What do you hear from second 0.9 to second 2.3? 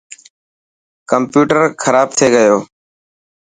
ڪمپيوٽر کراب ٿي